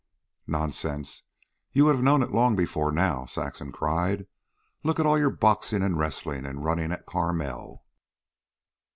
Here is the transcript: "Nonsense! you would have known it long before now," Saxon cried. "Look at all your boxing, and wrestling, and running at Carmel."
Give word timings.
"Nonsense! 0.47 1.25
you 1.73 1.85
would 1.85 1.93
have 1.93 2.03
known 2.03 2.23
it 2.23 2.31
long 2.31 2.55
before 2.55 2.91
now," 2.91 3.27
Saxon 3.27 3.71
cried. 3.71 4.25
"Look 4.83 4.99
at 4.99 5.05
all 5.05 5.15
your 5.19 5.29
boxing, 5.29 5.83
and 5.83 5.95
wrestling, 5.95 6.43
and 6.43 6.65
running 6.65 6.91
at 6.91 7.05
Carmel." 7.05 7.83